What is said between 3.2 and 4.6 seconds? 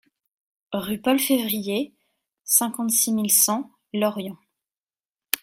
cent Lorient